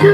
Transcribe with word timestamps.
Bitch, 0.00 0.08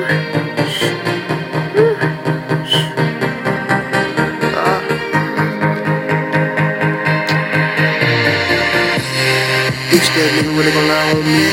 that 10.10 10.30
nigga 10.34 10.50
really 10.58 10.74
gon' 10.74 10.90
lie 10.90 11.14
on 11.14 11.22
me. 11.22 11.46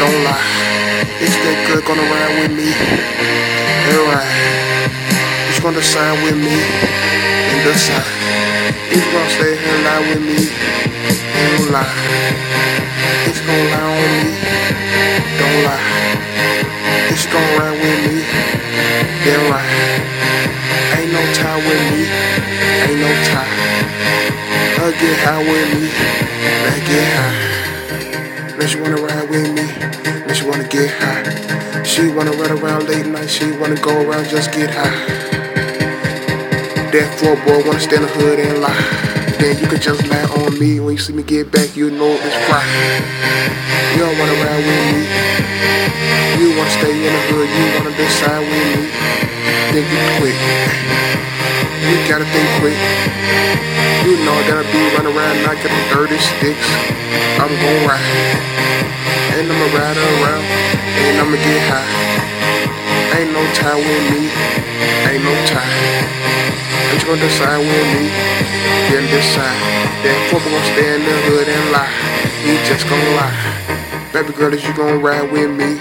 Don't 0.00 0.24
lie. 0.24 0.48
Bitch, 1.20 1.36
that 1.44 1.60
girl 1.68 1.84
gonna 1.84 2.08
ride 2.08 2.40
with 2.40 2.56
me. 2.56 2.72
Alright. 3.92 4.32
Bitch, 5.44 5.60
gonna 5.60 5.84
sign 5.84 6.16
with 6.24 6.40
me. 6.40 6.56
And 6.56 7.60
the 7.68 7.76
sign. 7.76 8.00
Bitch, 8.88 9.04
gonna 9.12 9.28
stay 9.28 9.60
here 9.60 9.76
and 9.76 9.84
lie 9.84 10.08
with 10.08 10.24
me. 10.24 10.48
Don't 11.52 11.68
lie. 11.68 11.92
Bitch, 13.28 13.44
gon' 13.44 13.60
lie 13.76 13.92
on 13.92 14.08
me. 14.24 14.95
Yeah, 19.26 19.50
right. 19.50 19.66
Ain't 20.94 21.10
no 21.10 21.18
tie 21.34 21.58
with 21.58 21.82
me. 21.90 22.06
Ain't 22.86 23.00
no 23.02 23.10
tie. 23.26 23.50
I'll 24.78 24.92
get 25.02 25.18
high 25.18 25.42
with 25.42 25.66
me. 25.74 25.90
Let's 26.62 26.78
get 26.86 27.06
high. 27.10 28.54
Unless 28.54 28.74
you 28.74 28.82
wanna 28.82 29.02
ride 29.02 29.28
with 29.28 29.50
me. 29.50 29.66
Unless 30.22 30.42
you 30.42 30.48
wanna 30.48 30.68
get 30.68 30.90
high. 31.02 31.82
She 31.82 32.06
wanna 32.06 32.30
ride 32.38 32.52
around 32.52 32.86
late 32.86 33.06
night. 33.06 33.28
She 33.28 33.50
wanna 33.58 33.74
go 33.82 34.00
around 34.08 34.28
just 34.28 34.52
get 34.52 34.70
high. 34.70 34.94
That 36.94 37.10
four 37.18 37.34
boy 37.42 37.66
wanna 37.66 37.80
stand 37.80 38.02
in 38.04 38.08
the 38.08 38.14
hood 38.14 38.38
and 38.38 38.60
lie. 38.60 38.84
Then 39.40 39.58
you 39.58 39.66
can 39.66 39.80
just 39.80 40.06
lie 40.06 40.22
on 40.38 40.56
me. 40.56 40.78
When 40.78 40.92
you 40.94 41.02
see 41.02 41.12
me 41.12 41.24
get 41.24 41.50
back, 41.50 41.74
you 41.74 41.90
know 41.90 42.14
it's 42.14 42.36
fry. 42.46 42.62
You 43.90 44.06
don't 44.06 44.18
wanna 44.20 44.38
ride 44.44 44.62
with 44.64 44.85
me. 44.85 44.85
You 49.76 49.82
quick. 50.16 50.32
You 51.84 52.00
gotta 52.08 52.24
think 52.32 52.48
quick. 52.64 52.80
You 54.08 54.16
know 54.24 54.32
I 54.32 54.42
gotta 54.48 54.64
be 54.72 54.80
running 54.96 55.12
around 55.12 55.36
not 55.44 55.60
getting 55.60 55.84
dirty 55.92 56.16
sticks. 56.16 56.64
I'm 57.36 57.52
gon' 57.52 57.84
ride. 57.84 58.00
And 59.36 59.44
I'ma 59.52 59.68
ride 59.76 60.00
around. 60.00 60.44
And 61.04 61.20
I'ma 61.20 61.36
get 61.36 61.60
high. 61.68 63.20
Ain't 63.20 63.36
no 63.36 63.44
tie 63.52 63.76
with 63.76 64.04
me. 64.16 64.32
Ain't 65.12 65.20
no 65.20 65.36
tie. 65.44 65.60
Ain't 66.96 67.02
you 67.04 67.12
gonna 67.12 67.20
decide 67.20 67.60
with 67.60 67.88
me? 68.00 68.08
Then 68.88 69.04
decide. 69.12 69.60
That 70.08 70.16
football 70.32 70.56
gonna 70.56 70.72
stay 70.72 70.88
in 70.96 71.04
the 71.04 71.16
hood 71.28 71.48
and 71.52 71.64
lie. 71.68 71.92
He 72.48 72.56
just 72.64 72.88
gonna 72.88 73.12
lie. 73.12 73.36
Baby 74.14 74.32
girl, 74.32 74.54
is 74.54 74.64
you 74.64 74.72
gonna 74.72 74.96
ride 74.96 75.30
with 75.30 75.50
me? 75.52 75.76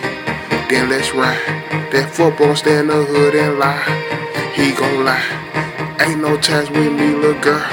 Then 0.68 0.90
let's 0.90 1.16
ride. 1.16 1.65
That 1.92 2.10
football 2.14 2.56
stay 2.56 2.80
in 2.80 2.88
the 2.88 3.04
hood 3.06 3.36
and 3.36 3.60
lie. 3.60 3.86
He 4.56 4.74
gon' 4.74 5.06
lie. 5.06 5.24
Ain't 6.02 6.20
no 6.20 6.36
ties 6.36 6.70
with 6.70 6.92
me, 6.92 7.16
little 7.16 7.40
girl. 7.42 7.64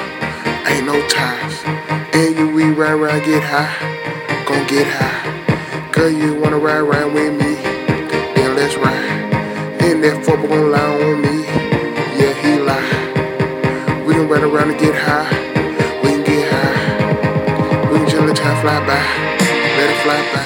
Ain't 0.68 0.86
no 0.86 0.96
ties. 1.08 1.56
And 2.14 2.36
you 2.36 2.50
we 2.50 2.64
ride 2.70 2.94
ride 2.94 3.24
get 3.24 3.42
high. 3.42 3.74
Gon' 4.46 4.66
get 4.68 4.86
high. 4.86 5.90
Girl, 5.92 6.10
you 6.10 6.34
wanna 6.40 6.58
ride 6.58 6.82
ride 6.82 7.12
with 7.12 7.32
me? 7.32 7.54
Then 8.36 8.54
let's 8.54 8.76
ride. 8.76 9.82
And 9.82 10.04
that 10.04 10.24
football 10.24 10.48
gon' 10.48 10.70
lie 10.70 11.02
on 11.02 11.22
me. 11.22 11.36
Yeah, 12.20 12.34
he 12.44 12.58
lie. 12.60 14.04
We 14.06 14.14
can 14.14 14.28
ride 14.28 14.44
around 14.44 14.70
and 14.72 14.78
get 14.78 14.94
high. 14.94 15.28
We 16.04 16.10
can 16.10 16.24
get 16.24 16.52
high. 16.52 17.90
We 17.90 17.98
can 17.98 18.08
just 18.08 18.22
let 18.22 18.36
time 18.36 18.60
fly 18.62 18.78
by. 18.86 19.02
Let 19.78 19.90
it 19.90 20.02
fly 20.04 20.32
by. 20.34 20.41